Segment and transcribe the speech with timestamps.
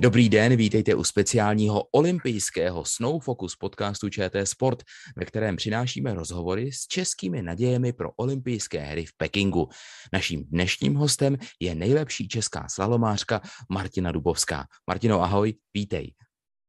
[0.00, 4.82] Dobrý den, vítejte u speciálního olympijského Snow Focus podcastu ČT Sport,
[5.16, 9.68] ve kterém přinášíme rozhovory s českými nadějemi pro olympijské hry v Pekingu.
[10.12, 14.66] Naším dnešním hostem je nejlepší česká slalomářka Martina Dubovská.
[14.86, 16.14] Martino, ahoj, vítej.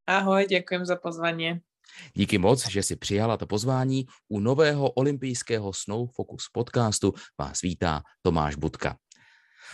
[0.06, 1.60] Ahoj, děkuji za pozvání.
[2.14, 4.06] Díky moc, že si přijala to pozvání.
[4.28, 8.96] U nového olympijského Snow Focus podcastu vás vítá Tomáš Budka.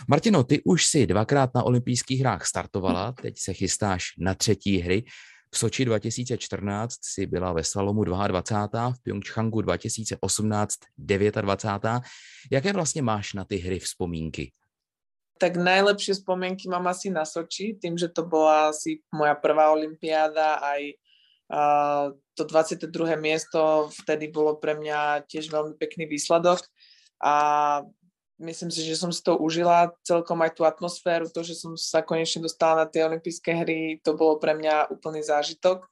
[0.07, 5.03] Martino, ty už si dvakrát na olympijských hrách startovala, teď se chystáš na třetí hry.
[5.51, 8.91] V Soči 2014 si byla ve slalomu 22.
[8.91, 12.01] v Pyeongchangu 2018 29.
[12.51, 14.51] Jaké vlastně máš na ty hry vzpomínky?
[15.39, 20.59] Tak najlepšie spomienky mám asi na Soči, tým, že to bola asi moja prvá olympiáda,
[20.59, 20.81] aj
[21.47, 23.15] uh, to 22.
[23.15, 26.59] miesto vtedy bolo pre mňa tiež veľmi pekný výsledok
[27.23, 27.35] a
[28.39, 31.99] myslím si, že som si to užila celkom aj tú atmosféru, to, že som sa
[31.99, 35.83] konečne dostala na tie olympijské hry, to bolo pre mňa úplný zážitok.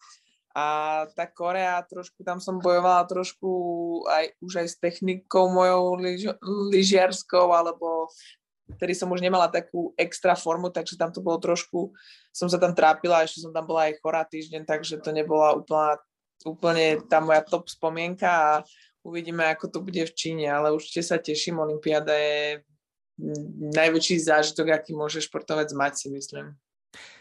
[0.57, 3.49] A tá Korea, trošku tam som bojovala trošku
[4.09, 6.33] aj, už aj s technikou mojou lyž,
[6.73, 8.09] lyžiarskou, alebo
[8.75, 11.93] vtedy som už nemala takú extra formu, takže tam to bolo trošku,
[12.33, 16.01] som sa tam trápila, ešte som tam bola aj chorá týždeň, takže to nebola úplná,
[16.41, 18.51] úplne tá moja top spomienka a
[19.07, 21.63] uvidíme, ako to bude v Číne, ale určite sa teším.
[21.63, 22.67] Olympiáda je
[23.73, 26.53] najväčší zážitok, aký môže športovec mať, si myslím.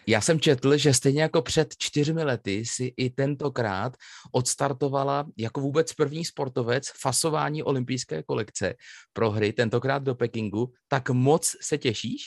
[0.07, 3.97] Já jsem četl, že stejně jako před čtyřmi lety si i tentokrát
[4.33, 8.75] odstartovala jako vůbec první sportovec fasování olympijské kolekce
[9.13, 10.73] pro hry, tentokrát do Pekingu.
[10.89, 12.23] Tak moc se těšíš?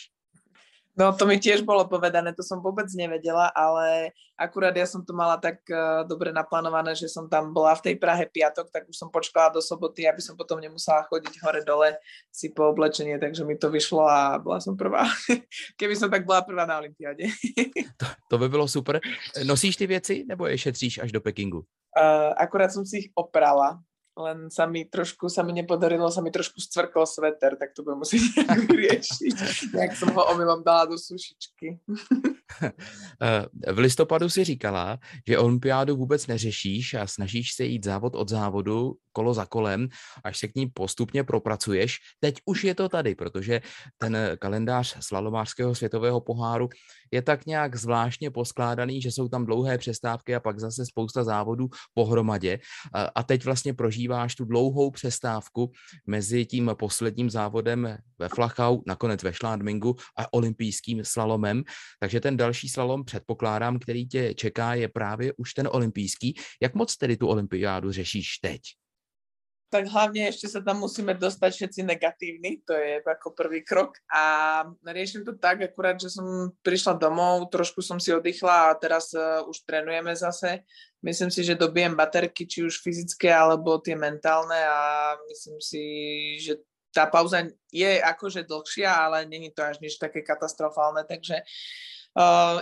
[1.00, 5.16] No to mi tiež bolo povedané, to som vôbec nevedela, ale akurát ja som to
[5.16, 9.00] mala tak uh, dobre naplánované, že som tam bola v tej Prahe piatok, tak už
[9.00, 11.96] som počkala do soboty, aby som potom nemusela chodiť hore-dole
[12.28, 15.08] si po oblečenie, takže mi to vyšlo a bola som prvá.
[15.80, 17.32] Keby som tak bola prvá na Olympiáde.
[18.00, 19.00] to, to by bylo super.
[19.48, 21.64] Nosíš ty věci nebo je šetříš až do Pekingu?
[21.96, 23.80] Uh, akurát som si ich oprala,
[24.20, 28.04] len sa mi trošku, sa mi nepodarilo, sa mi trošku stvrkol sveter, tak to budem
[28.04, 29.36] musieť nejak riešiť.
[29.72, 31.80] Jak som ho omylom dala do sušičky.
[33.22, 38.30] Eh, v listopadu si říkala, že olympiádu vůbec neřešíš a snažíš se jít závod od
[38.30, 39.88] závodu, kolo za kolem,
[40.24, 41.98] až se k ní postupně propracuješ.
[42.20, 43.62] Teď už je to tady, protože
[43.98, 46.70] ten kalendář slalomářského světového poháru
[47.12, 51.68] je tak nějak zvláštně poskládaný, že jsou tam dlouhé přestávky a pak zase spousta závodů
[51.94, 52.60] pohromadě.
[53.16, 55.72] A teď vlastně prožíváš tu dlouhou přestávku
[56.08, 61.64] mezi tím posledním závodem ve Flachau, nakonec ve Šládmingu a olympijským slalomem.
[62.00, 66.36] Takže ten další slalom předpokládám, který tě čeká, je právě už ten olympijský.
[66.62, 68.62] Jak moc tedy tu olympiádu řešíš teď?
[69.70, 74.66] tak hlavne ešte sa tam musíme dostať všetci negatívni, to je ako prvý krok a
[74.82, 79.46] riešim to tak akurát, že som prišla domov, trošku som si oddychla a teraz uh,
[79.46, 80.66] už trénujeme zase.
[81.06, 85.84] Myslím si, že dobijem baterky, či už fyzické alebo tie mentálne a myslím si,
[86.42, 91.99] že tá pauza je akože dlhšia, ale není to až nič také katastrofálne, takže uh,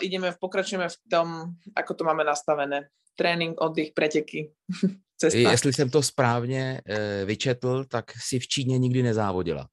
[0.02, 1.28] ideme, pokračujeme v tom,
[1.76, 2.90] ako to máme nastavené.
[3.18, 4.54] Trénink, oddych, preteky.
[5.18, 5.52] cesta.
[5.52, 9.68] Jestli jsem to správně e, vyčetl, tak si v Číně nikdy nezávodila.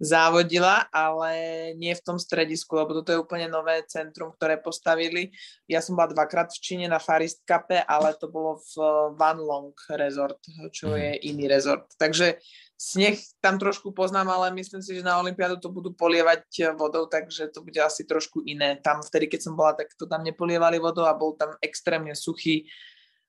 [0.00, 1.32] Závodila, ale
[1.76, 5.28] nie v tom stredisku, lebo toto je úplne nové centrum, ktoré postavili.
[5.68, 8.72] Ja som bola dvakrát v Číne na Farist Cupe, ale to bolo v
[9.20, 10.40] Van Long Resort,
[10.72, 10.96] čo mm.
[10.96, 11.84] je iný resort.
[12.00, 12.40] Takže
[12.80, 17.52] sneh tam trošku poznám, ale myslím si, že na Olympiádu to budú polievať vodou, takže
[17.52, 18.80] to bude asi trošku iné.
[18.80, 22.64] Tam vtedy, keď som bola, tak to tam nepolievali vodou a bol tam extrémne suchý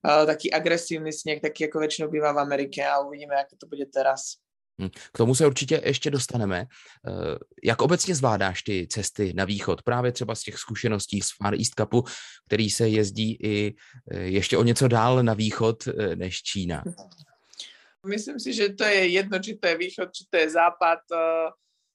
[0.08, 3.92] uh, taký agresívny sneh, taký ako väčšinou býva v Amerike a uvidíme, ako to bude
[3.92, 4.40] teraz.
[4.82, 6.60] Hm, k tomu se určitě ještě dostaneme.
[6.60, 7.12] Eh,
[7.64, 9.82] jak obecně zvládáš ty cesty na východ?
[9.82, 12.04] Právě třeba z těch zkušeností z Far East Cupu,
[12.48, 13.76] který se jezdí i
[14.12, 16.84] eh, ještě o něco dál na východ než Čína.
[18.08, 21.00] Myslím si, že to je jedno, či to je východ, či to je západ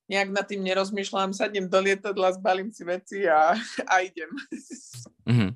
[0.09, 4.31] nejak nad tým nerozmýšľam, sadnem do lietadla, zbalím si veci a, a idem.
[5.27, 5.51] Mm-hmm.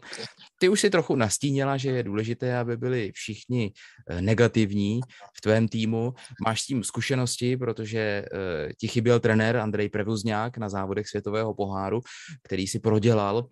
[0.59, 5.01] Ty už si trochu nastínila, že je důležité, aby byli všichni eh, negativní
[5.37, 6.15] v tvém týmu.
[6.45, 12.01] Máš s tím zkušenosti, protože uh, ti chyběl trenér Andrej Prevuzňák na závodech světového poháru,
[12.43, 13.45] který si prodělal uh,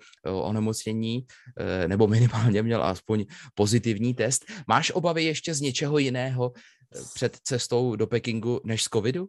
[0.47, 1.27] onemocnění,
[1.87, 3.25] nebo minimálně měl aspoň
[3.55, 4.45] pozitivní test.
[4.67, 6.53] Máš obavy ještě z něčeho jiného
[7.15, 9.29] před cestou do Pekingu než z covidu?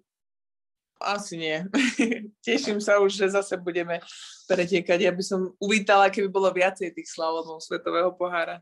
[0.99, 1.63] Asi nie.
[2.45, 4.03] Teším sa už, že zase budeme
[4.51, 4.99] pretekať.
[4.99, 8.59] Ja by som uvítala, keby bolo viacej tých slalomov Svetového pohára.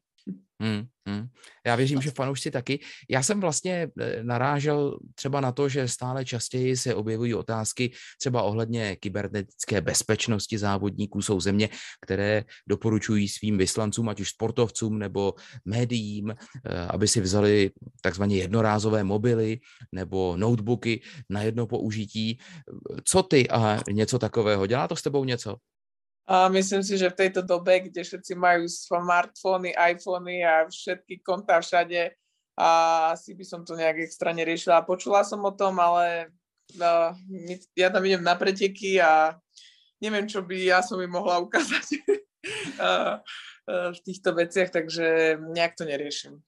[0.62, 1.27] Hmm, hmm.
[1.65, 2.79] Já věřím, že fanoušci taky.
[3.09, 8.41] Já jsem vlastně eh, narážel třeba na to, že stále častěji se objevují otázky třeba
[8.41, 11.21] ohledně kybernetické bezpečnosti závodníků.
[11.21, 11.69] Jsou země,
[12.01, 15.33] které doporučují svým vyslancům, ať už sportovcům nebo
[15.65, 17.71] médiím, eh, aby si vzali
[18.01, 19.59] takzvaně jednorázové mobily
[19.91, 22.39] nebo notebooky na jedno použití.
[23.03, 24.68] Co ty a něco takového?
[24.68, 25.56] Dělá to s tebou něco?
[26.27, 31.63] A myslím si, že v tejto dobe, kde všetci majú smartfóny, iPhony a všetky konta
[31.63, 32.12] všade,
[32.57, 32.69] a
[33.13, 34.81] asi by som to nejak extra neriešila.
[34.81, 36.33] Počula som o tom, ale
[36.81, 37.13] uh,
[37.77, 39.38] ja tam idem na preteky a
[40.01, 41.85] neviem, čo by ja som im mohla ukázať
[43.94, 46.41] v týchto veciach, takže nejak to neriešim.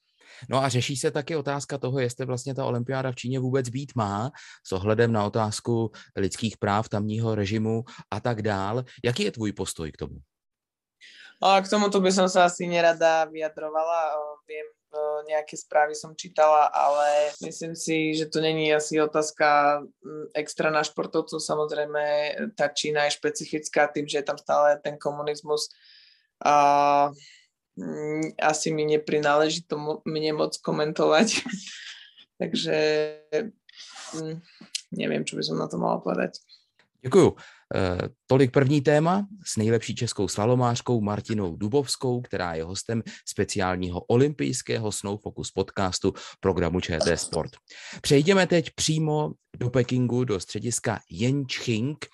[0.50, 3.92] No a řeší se taky otázka toho, jestli vlastně ta olympiáda v Číně vůbec být
[3.96, 4.32] má,
[4.68, 8.84] s ohledem na otázku lidských práv, tamního režimu a tak dál.
[9.04, 10.16] Jaký je tvůj postoj k tomu?
[11.40, 14.12] A k tomuto by som sa asi nerada vyjadrovala.
[14.44, 14.68] Viem,
[15.24, 19.80] nejaké správy som čítala, ale myslím si, že to není asi otázka
[20.36, 21.40] extra na športovcov.
[21.40, 22.04] Samozrejme,
[22.60, 25.72] tá Čína je špecifická tým, že je tam stále ten komunizmus.
[26.44, 27.08] A
[28.42, 31.28] asi mi neprináleží to mne moc komentovať.
[32.40, 32.76] Takže
[34.16, 34.36] mm,
[34.96, 36.40] nevím, co by som na to mala povedať.
[37.02, 37.36] Děkuju.
[37.76, 44.92] E, tolik první téma s nejlepší českou slalomářkou Martinou Dubovskou, která je hostem speciálního olympijského
[44.92, 47.52] Snowfocus podcastu programu ČT Sport.
[48.02, 52.06] Přejdeme teď přímo do Pekingu, do střediska Yenching,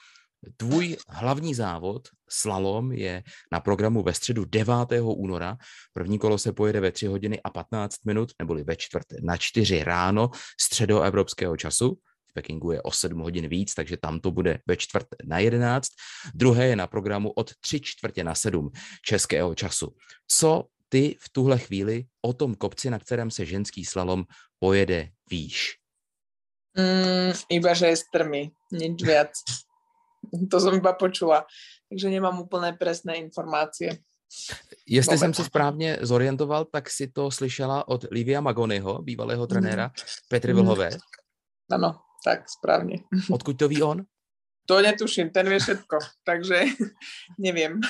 [0.57, 4.75] Tvůj hlavní závod, slalom, je na programu ve středu 9.
[5.01, 5.57] února.
[5.93, 9.83] První kolo se pojede ve 3 hodiny a 15 minut, neboli ve čtvrt na 4
[9.83, 10.29] ráno
[10.61, 11.97] středoevropského času.
[12.29, 15.87] V Pekingu je o 7 hodin víc, takže tam to bude ve čtvrt na 11.
[16.35, 18.71] Druhé je na programu od 3 čtvrtě na 7
[19.05, 19.95] českého času.
[20.27, 24.23] Co ty v tuhle chvíli o tom kopci, na kterém se ženský slalom
[24.59, 25.77] pojede, víš?
[26.77, 29.31] Mm, iba, že je strmý, nič viac.
[30.51, 31.45] To som iba počula.
[31.89, 33.97] Takže nemám úplné presné informácie.
[34.87, 39.91] Jestli jsem si správně zorientoval, tak si to slyšela od Livia Magonyho, bývalého trenéra
[40.29, 40.61] Petry mhm.
[40.61, 40.89] Vlhové.
[41.71, 42.97] Ano, tak správně.
[43.31, 44.05] Odkud to ví on?
[44.65, 46.63] To netuším, ten vie všetko, takže
[47.39, 47.81] nevím.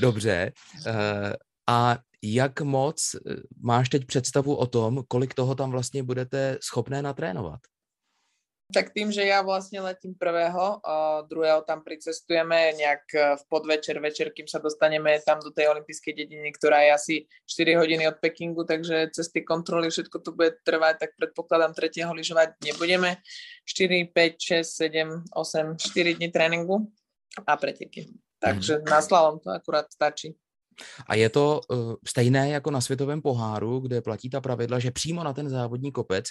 [0.00, 0.52] Dobře.
[0.86, 1.36] Eh,
[1.66, 7.02] a jak moc eh, máš teď představu o tom, kolik toho tam vlastně budete schopné
[7.02, 7.60] natrénovat?
[8.70, 13.98] Tak tým, že ja vlastne letím prvého, a druhého tam pricestujeme nejak e, v podvečer,
[13.98, 17.14] večer, kým sa dostaneme tam do tej olympijskej dediny, ktorá je asi
[17.50, 22.14] 4 hodiny od Pekingu, takže cez tie kontroly všetko to bude trvať, tak predpokladám tretieho
[22.14, 23.18] lyžovať nebudeme.
[23.66, 26.86] 4, 5, 6, 7, 8, 4 dní tréninku
[27.46, 28.08] a preteky.
[28.38, 28.84] Takže mm.
[28.86, 30.34] na slalom to akurát stačí.
[31.06, 35.24] A je to uh, stejné jako na světovém poháru, kde platí ta pravidla, že přímo
[35.24, 36.26] na ten závodní kopec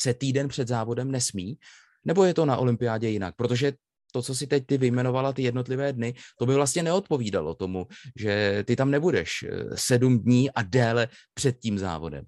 [0.00, 1.58] se týden před závodem nesmí,
[2.04, 3.34] nebo je to na olympiádě jinak?
[3.36, 3.72] Protože
[4.12, 7.86] to, co si teď ty vyjmenovala, ty jednotlivé dny, to by vlastně neodpovídalo tomu,
[8.18, 12.24] že ty tam nebudeš eh, sedm dní a déle před tím závodem.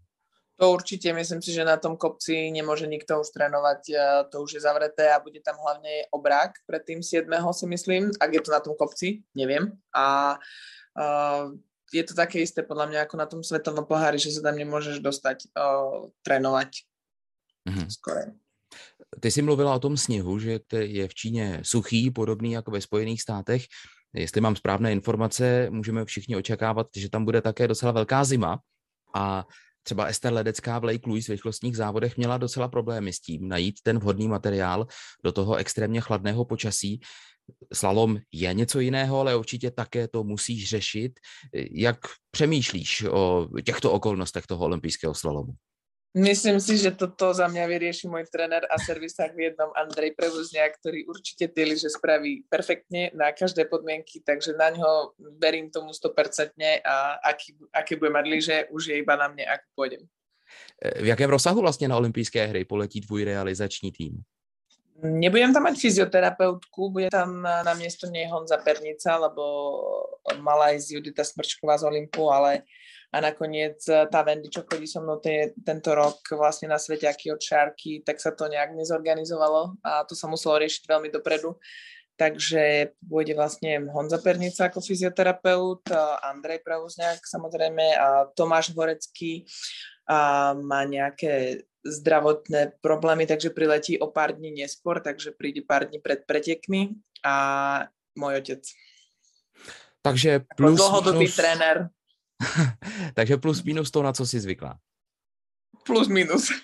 [0.56, 3.76] To určitě, myslím si, že na tom kopci nemůže nikto už trénovat,
[4.32, 7.30] to už je zavreté a bude tam hlavně obrák před tým 7.
[7.52, 9.72] si myslím, ak je to na tom kopci, nevím.
[9.94, 10.38] A
[10.96, 11.52] uh,
[11.92, 15.04] je to také isté podľa mňa ako na tom svetovom pohári, že sa tam nemôžeš
[15.04, 16.88] dostať uh, trénovať
[17.68, 17.88] mm-hmm.
[17.92, 18.32] skore.
[19.20, 23.22] Ty jsi mluvila o tom sněhu, že je v Číně suchý, podobný jako ve Spojených
[23.22, 23.64] státech.
[24.14, 28.58] Jestli mám správné informace, můžeme všichni očekávat, že tam bude také docela velká zima
[29.14, 29.44] a
[29.82, 33.80] třeba Ester Ledecká v Lake Louise v rychlostních závodech měla docela problémy s tím najít
[33.82, 34.86] ten vhodný materiál
[35.24, 37.00] do toho extrémně chladného počasí.
[37.72, 41.12] Slalom je něco jiného, ale určitě také to musíš řešit.
[41.70, 41.98] Jak
[42.30, 45.52] přemýšlíš o těchto okolnostech toho olympijského slalomu?
[46.16, 50.80] Myslím si, že toto za mňa vyrieši môj tréner a servisák v jednom Andrej Prevuzniak,
[50.80, 56.56] ktorý určite tie lyže spraví perfektne na každé podmienky, takže na ňo verím tomu 100%
[56.88, 60.08] a aký, aké bude mať lyže, už je iba na mne, ak pôjdem.
[60.80, 64.22] E, v jakém rozsahu vlastně na olympijské hry poletí tvůj realizační tým?
[65.02, 69.44] Nebudem tam mať fyzioterapeutku, bude tam na miesto nej Honza Pernica, lebo
[70.40, 72.64] mala ísť Judita Smrčková z Olympu, ale
[73.16, 77.08] a nakoniec eh, tá Wendy, čo chodí so mnou te, tento rok vlastne na svete
[77.32, 81.56] od šárky, tak sa to nejak nezorganizovalo a to sa muselo riešiť veľmi dopredu.
[82.16, 85.84] Takže pôjde vlastne Honza Pernica ako fyzioterapeut,
[86.24, 89.44] Andrej Pravozňák samozrejme a Tomáš Horecký
[90.08, 96.00] a má nejaké zdravotné problémy, takže priletí o pár dní neskôr, takže príde pár dní
[96.00, 97.34] pred pretekmi a
[98.16, 98.64] môj otec.
[100.00, 100.80] Takže plus...
[100.80, 101.36] Dlhodobý minus...
[101.36, 101.76] tréner
[103.14, 104.78] Takže plus minus to, na co jsi zvykla.
[105.86, 106.48] Plus minus.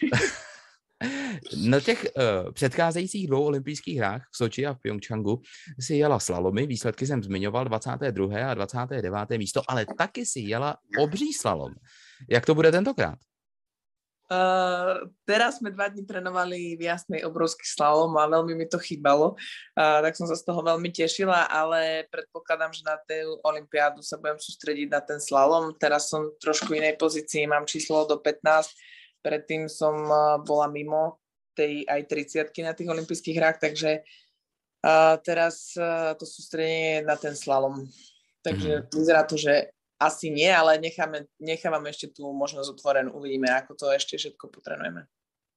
[1.57, 5.43] Na těch uh, předcházejících dvou olympijských hrách v Soči a v Pyeongchangu
[5.81, 8.51] si jela slalomy, výsledky jsem zmiňoval, 22.
[8.51, 9.31] a 29.
[9.39, 11.75] místo, ale taky si jela obří slalom.
[12.31, 13.19] Jak to bude tentokrát?
[14.33, 19.37] Uh, teraz sme dva dní trénovali v jasnej obrovský slalom a veľmi mi to chýbalo,
[19.77, 24.17] uh, tak som sa z toho veľmi tešila, ale predpokladám, že na tú olympiádu sa
[24.17, 25.77] budem sústrediť na ten slalom.
[25.77, 28.73] Teraz som trošku inej pozícii, mám číslo do 15,
[29.21, 31.21] predtým som uh, bola mimo
[31.53, 37.21] tej aj 30 na tých olympijských hrách, takže uh, teraz uh, to sústredenie je na
[37.21, 37.85] ten slalom.
[38.41, 38.97] Takže mm-hmm.
[38.97, 43.15] vyzerá to, že asi nie, ale necháme, nechávame ešte tú možnosť otvorenú.
[43.15, 45.07] Uvidíme, ako to ešte všetko potrenujeme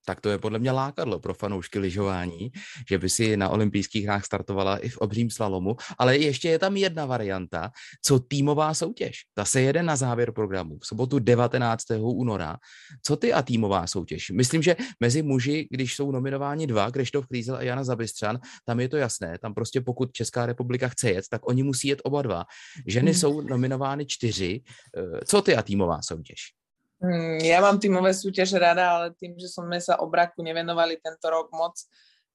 [0.05, 2.51] tak to je podle mě lákadlo pro fanoušky lyžování,
[2.89, 6.77] že by si na olympijských hrách startovala i v obřím slalomu, ale ještě je tam
[6.77, 7.71] jedna varianta,
[8.01, 9.17] co týmová soutěž.
[9.33, 11.83] Ta se jede na závěr programu v sobotu 19.
[11.99, 12.57] února.
[13.01, 14.29] Co ty a týmová soutěž?
[14.29, 18.89] Myslím, že mezi muži, když jsou nominováni dva, Krištof Klízel a Jana Zabystřan, tam je
[18.89, 22.43] to jasné, tam prostě pokud Česká republika chce jet, tak oni musí jet oba dva.
[22.87, 23.19] Ženy hmm.
[23.19, 24.61] jsou nominovány čtyři.
[24.97, 26.64] Eh, co ty a týmová soutěž?
[27.03, 31.51] Hmm, ja mám tímové súťaže rada, ale tým, že sme sa obraku nevenovali tento rok
[31.51, 31.75] moc,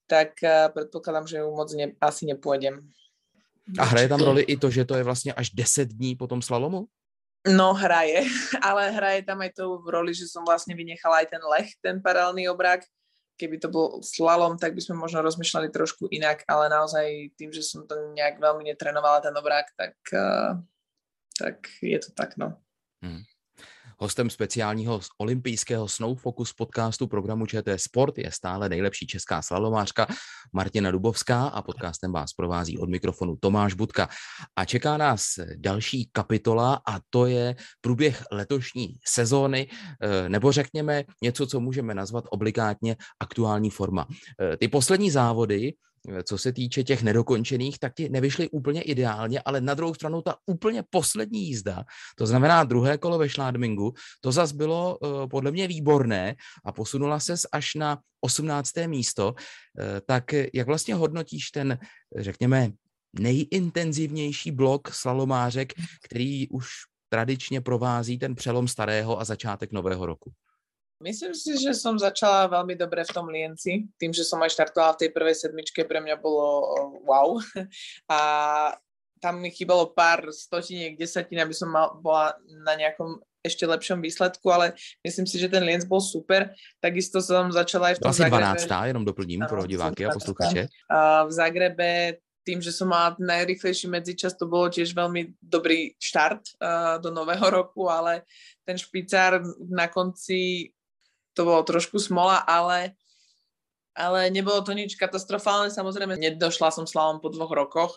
[0.05, 2.85] tak uh, predpokladám, že ju moc ne, asi nepôjdem.
[3.79, 6.43] A hraje tam roli i to, že to je vlastně až 10 dní po tom
[6.43, 6.87] slalomu?
[7.49, 8.29] No hraje,
[8.62, 11.97] ale hraje tam aj to v roli, že som vlastne vynechala aj ten leh, ten
[12.02, 12.85] paralelný obrak.
[13.40, 17.64] Keby to bol slalom, tak by sme možno rozmýšľali trošku inak, ale naozaj tým, že
[17.64, 20.61] som to nejak veľmi netrenovala ten obrak, tak, uh,
[21.40, 22.61] tak je to tak, no.
[23.00, 23.25] Hmm.
[24.02, 30.07] Hostem speciálního olympijského Snowfocus podcastu programu ČT Sport je stále nejlepší česká slalomářka
[30.52, 34.09] Martina Dubovská a podcastem vás provází od mikrofonu Tomáš Budka.
[34.57, 35.25] A čeká nás
[35.57, 39.69] další kapitola a to je průběh letošní sezóny,
[40.02, 44.07] eh, nebo řekněme něco, co můžeme nazvat obligátně aktuální forma.
[44.40, 45.73] Eh, ty poslední závody
[46.25, 50.37] co se týče těch nedokončených, tak ti nevyšly úplně ideálně, ale na druhou stranu ta
[50.47, 51.85] úplně poslední jízda,
[52.16, 57.21] to znamená druhé kolo ve Šládmingu, to zas bylo uh, podle mě výborné a posunula
[57.21, 58.71] ses až na 18.
[58.87, 59.28] místo.
[59.28, 59.35] Uh,
[60.07, 61.78] tak jak vlastně hodnotíš ten,
[62.16, 62.71] řekněme,
[63.19, 65.73] nejintenzivnější blok slalomářek,
[66.04, 66.69] který už
[67.09, 70.33] tradičně provází ten přelom starého a začátek nového roku?
[71.00, 73.88] Myslím si, že som začala veľmi dobre v tom Lienci.
[73.97, 76.69] Tým, že som aj štartovala v tej prvej sedmičke, pre mňa bolo
[77.09, 77.40] wow.
[78.12, 78.19] A
[79.21, 84.45] tam mi chýbalo pár stotiniek, desatín, aby som mal, bola na nejakom ešte lepšom výsledku,
[84.52, 86.52] ale myslím si, že ten Lienc bol super.
[86.76, 88.69] Takisto som začala aj v tom Asi 12.
[88.92, 90.69] jenom doplním pro diváky a posluchače.
[91.25, 96.97] V Zagrebe tým, že som mala najrychlejší medzičas, to bolo tiež veľmi dobrý štart uh,
[96.97, 98.25] do nového roku, ale
[98.64, 100.73] ten špicár na konci
[101.41, 102.93] to bolo trošku smola, ale,
[103.97, 105.73] ale nebolo to nič katastrofálne.
[105.73, 107.97] Samozrejme, nedošla som slalom po dvoch rokoch,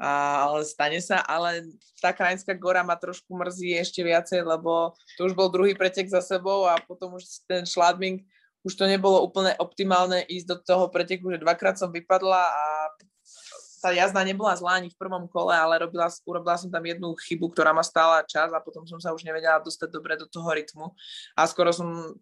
[0.00, 1.68] a, ale stane sa, ale
[2.00, 6.24] tá krajinská gora ma trošku mrzí ešte viacej, lebo to už bol druhý pretek za
[6.24, 8.24] sebou a potom už ten šladming,
[8.64, 12.64] už to nebolo úplne optimálne ísť do toho preteku, že dvakrát som vypadla a
[13.80, 17.48] tá jazda nebola zlá ani v prvom kole, ale robila, urobila som tam jednu chybu,
[17.52, 20.92] ktorá ma stála čas a potom som sa už nevedela dostať dobre do toho rytmu
[21.32, 22.12] a skoro som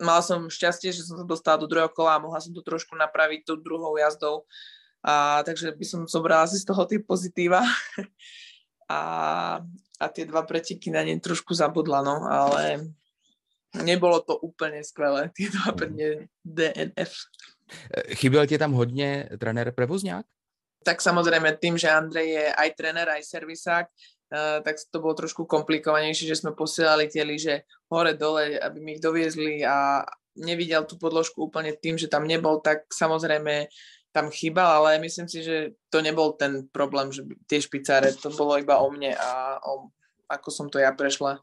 [0.00, 2.98] mala som šťastie, že som sa dostala do druhého kola a mohla som to trošku
[2.98, 4.46] napraviť tou druhou jazdou.
[5.04, 7.60] A, takže by som zobrala si z toho tie pozitíva.
[8.88, 9.00] a,
[10.00, 12.90] a tie dva preteky na ne trošku zabudla, no, ale
[13.82, 16.28] nebolo to úplne skvelé, tie dva mhm.
[16.44, 17.12] DNF.
[18.14, 20.26] Chyběl ti tam hodně trenér Prevozňák?
[20.84, 23.86] Tak samozrejme tým, že Andrej je aj trenér, aj servisák,
[24.62, 29.62] tak to bolo trošku komplikovanejšie, že sme posielali tie lyže hore-dole, aby mi ich doviezli
[29.62, 30.02] a
[30.34, 33.70] nevidel tú podložku úplne tým, že tam nebol, tak samozrejme
[34.14, 38.54] tam chýbal, ale myslím si, že to nebol ten problém, že tie špicáre, to bolo
[38.58, 39.90] iba o mne a o,
[40.30, 41.42] ako som to ja prešla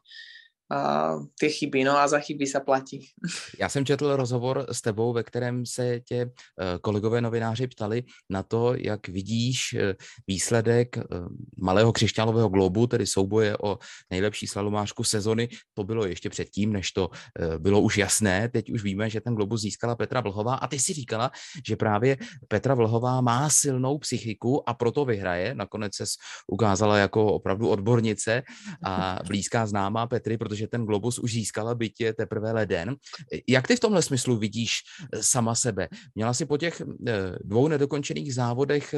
[1.38, 3.06] ty chyby, no a za chyby se platí.
[3.58, 8.42] Já jsem četl rozhovor s tebou, ve kterém se tě eh, kolegové novináři ptali na
[8.42, 9.94] to, jak vidíš eh,
[10.26, 11.02] výsledek eh,
[11.56, 13.78] malého křišťálového globu, tedy souboje o
[14.10, 15.48] nejlepší slalomářku sezony.
[15.74, 17.10] To bylo ještě předtím, než to
[17.58, 18.48] bylo už jasné.
[18.48, 21.30] Teď už víme, že ten globus získala Petra Vlhová a ty si říkala,
[21.66, 22.16] že právě
[22.48, 25.54] Petra Vlhová má silnou psychiku a proto vyhraje.
[25.54, 26.04] Nakonec se
[26.46, 28.42] ukázala jako opravdu odbornice
[28.84, 32.94] a blízká známá Petry, protože že ten globus už získala, byť je teprve leden.
[33.48, 34.86] Jak ty v tomhle smyslu vidíš
[35.20, 35.88] sama sebe?
[36.14, 36.82] Měla si po těch
[37.42, 38.94] dvou nedokončených závodech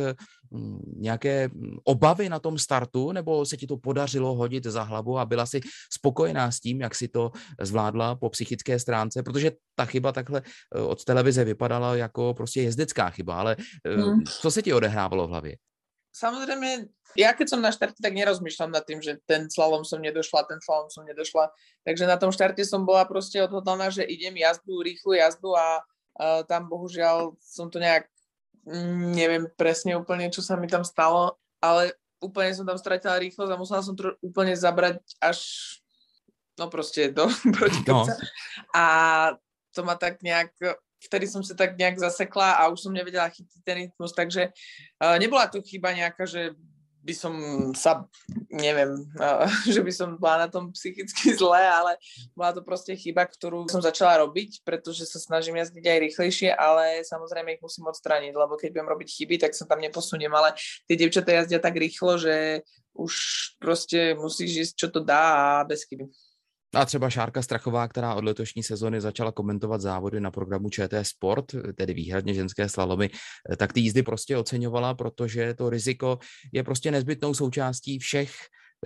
[0.97, 1.49] nějaké
[1.85, 5.61] obavy na tom startu, nebo se ti to podařilo hodit za hlavu a byla si
[5.92, 7.30] spokojená s tím, jak si to
[7.61, 9.23] zvládla po psychické stránce?
[9.23, 10.42] Protože ta chyba takhle
[10.87, 13.56] od televize vypadala jako prostě jezdecká chyba, ale
[13.87, 14.23] hmm.
[14.40, 15.56] co se ti odehrávalo v hlavě?
[16.14, 16.87] Samozrejme,
[17.18, 20.62] ja keď som na štarte, tak nerozmýšľam nad tým, že ten slalom som nedošla, ten
[20.62, 21.50] slalom som nedošla.
[21.83, 26.47] Takže na tom štarte som bola proste odhodlaná, že idem jazdu, rýchlu jazdu a uh,
[26.47, 28.06] tam bohužiaľ som to nejak,
[28.62, 33.50] mm, neviem presne úplne, čo sa mi tam stalo, ale úplne som tam stratila rýchlosť
[33.50, 35.42] a musela som to úplne zabrať až
[36.54, 37.26] no proste do
[37.59, 38.06] proti no.
[38.71, 38.85] A
[39.75, 40.54] to ma tak nejak
[41.05, 44.51] vtedy som sa tak nejak zasekla a už som nevedela chytiť ten rytmus, takže
[45.01, 46.57] uh, nebola to chyba nejaká, že
[47.05, 47.35] by som
[47.77, 48.09] sa,
[48.49, 49.45] neviem, uh,
[49.75, 52.01] že by som bola na tom psychicky zle, ale
[52.33, 57.05] bola to proste chyba, ktorú som začala robiť, pretože sa snažím jazdiť aj rýchlejšie, ale
[57.05, 60.57] samozrejme ich musím odstrániť, lebo keď budem robiť chyby, tak sa tam neposuniem, ale
[60.89, 62.65] tie devčatá jazdia tak rýchlo, že
[62.97, 63.13] už
[63.61, 66.09] proste musíš ísť, čo to dá a bez chyby.
[66.75, 71.45] A třeba Šárka Strachová, která od letošní sezony začala komentovat závody na programu ČT Sport,
[71.76, 73.11] tedy výhradně ženské slalomy,
[73.57, 76.19] tak ty jízdy prostě oceňovala, protože to riziko
[76.52, 78.33] je prostě nezbytnou součástí všech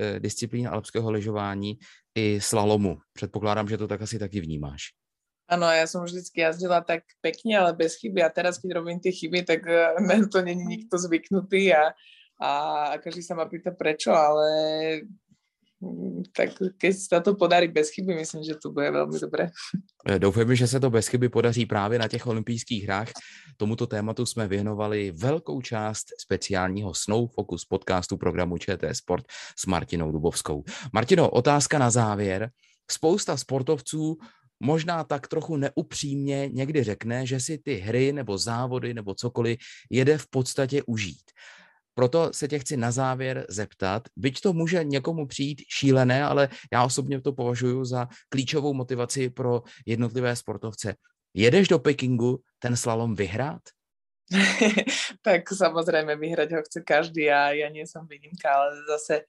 [0.00, 1.78] eh, disciplín alpského lyžování
[2.14, 2.98] i slalomu.
[3.12, 4.82] Předpokládám, že to tak asi taky vnímáš.
[5.48, 8.22] Ano, já jsem vždycky jazdila tak pěkně, ale bez chyby.
[8.22, 11.92] A teraz, když robím ty chyby, tak eh, na to není nikto zvyknutý a,
[12.40, 14.46] a každý sa ma pýta prečo, ale
[16.34, 19.50] tak keď sa to podarí bez chyby, myslím, že to bude velmi dobré.
[20.08, 23.08] Eh, doufujeme, že se to bez chyby podaří právě na těch olympijských hrách.
[23.56, 29.24] Tomuto tématu jsme věnovali velkou část speciálního Snow Focus podcastu programu ČT Sport
[29.58, 30.64] s Martinou Dubovskou.
[30.92, 32.50] Martino, otázka na závěr.
[32.90, 34.18] Spousta sportovců
[34.60, 39.58] možná tak trochu neupřímně někdy řekne, že si ty hry nebo závody nebo cokoliv
[39.90, 41.30] jede v podstatě užít.
[41.98, 46.84] Proto se tě chci na závěr zeptat, byť to může někomu přijít šílené, ale já
[46.84, 50.94] osobně to považuji za klíčovou motivaci pro jednotlivé sportovce.
[51.34, 53.62] Jedeš do Pekingu ten slalom vyhrát?
[55.22, 59.20] tak samozřejmě vyhrať ho chce každý a já nie som výnimka, ale zase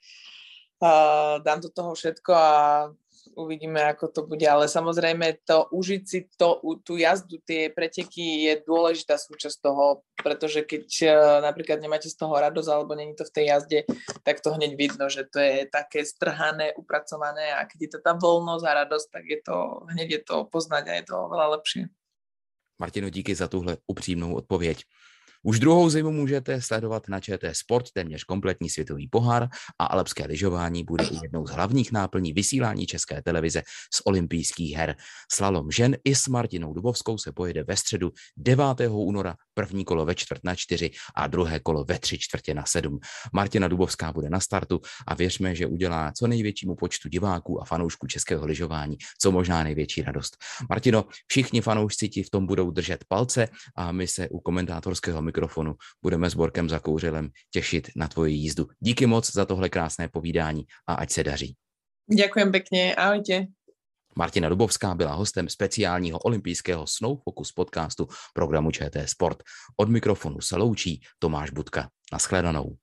[0.83, 2.93] uh, dám do toho všetko a
[3.39, 8.53] uvidíme, ako to bude, ale samozrejme to užiť si to, tú jazdu, tie preteky je
[8.67, 13.33] dôležitá súčasť toho, pretože keď uh, napríklad nemáte z toho radosť alebo není to v
[13.33, 13.79] tej jazde,
[14.27, 18.11] tak to hneď vidno, že to je také strhané, upracované a keď je to tá
[18.19, 19.57] voľnosť a radosť, tak je to,
[19.95, 21.87] hneď je to poznať a je to veľa lepšie.
[22.79, 24.83] Martino, díky za tuhle upřímnou odpověď.
[25.43, 29.47] Už druhou zimu můžete sledovat na ČT Sport téměř kompletní světový pohár
[29.79, 34.95] a alpské lyžování bude jednou z hlavních náplní vysílání České televize z olympijských her.
[35.31, 38.65] Slalom žen i s Martinou Dubovskou se pojede ve středu 9.
[38.89, 42.99] února první kolo ve čtvrt na čtyři a druhé kolo ve tři čtvrtě na sedm.
[43.33, 48.07] Martina Dubovská bude na startu a věřme, že udělá co největšímu počtu diváků a fanoušků
[48.07, 50.37] českého lyžování co možná největší radost.
[50.69, 55.75] Martino, všichni fanoušci ti v tom budou držet palce a my se u komentátorského mikrofonu
[56.01, 58.67] budeme s Borkem za kouřilem těšit na tvoji jízdu.
[58.79, 61.55] Díky moc za tohle krásné povídání a ať se daří.
[62.15, 63.45] Děkujem pěkně, ahojte.
[64.17, 69.43] Martina Dubovská byla hostem speciálního olympijského Snow Focus podcastu programu ČT Sport.
[69.77, 71.89] Od mikrofonu se loučí Tomáš Budka.
[72.13, 72.77] Naschledanou.